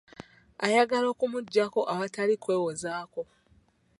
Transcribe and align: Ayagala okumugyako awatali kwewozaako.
Ayagala 0.65 1.07
okumugyako 1.13 1.79
awatali 1.93 2.35
kwewozaako. 2.43 3.21